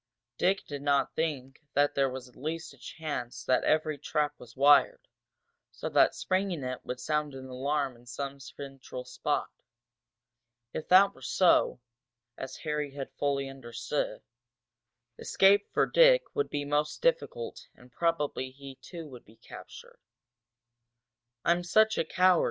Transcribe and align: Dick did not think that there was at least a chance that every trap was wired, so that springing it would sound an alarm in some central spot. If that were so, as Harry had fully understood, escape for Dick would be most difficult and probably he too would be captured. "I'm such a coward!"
Dick 0.39 0.65
did 0.65 0.81
not 0.81 1.13
think 1.13 1.61
that 1.75 1.93
there 1.93 2.09
was 2.09 2.27
at 2.27 2.35
least 2.35 2.73
a 2.73 2.77
chance 2.79 3.43
that 3.43 3.63
every 3.63 3.99
trap 3.99 4.33
was 4.39 4.55
wired, 4.57 5.07
so 5.69 5.89
that 5.89 6.15
springing 6.15 6.63
it 6.63 6.83
would 6.83 6.99
sound 6.99 7.35
an 7.35 7.45
alarm 7.45 7.95
in 7.95 8.07
some 8.07 8.39
central 8.39 9.05
spot. 9.05 9.51
If 10.73 10.87
that 10.87 11.13
were 11.13 11.21
so, 11.21 11.81
as 12.35 12.55
Harry 12.55 12.95
had 12.95 13.11
fully 13.19 13.47
understood, 13.47 14.23
escape 15.19 15.69
for 15.71 15.85
Dick 15.85 16.23
would 16.33 16.49
be 16.49 16.65
most 16.65 17.03
difficult 17.03 17.67
and 17.75 17.91
probably 17.91 18.49
he 18.49 18.77
too 18.81 19.07
would 19.07 19.23
be 19.23 19.35
captured. 19.35 19.99
"I'm 21.45 21.63
such 21.63 21.99
a 21.99 22.03
coward!" 22.05 22.39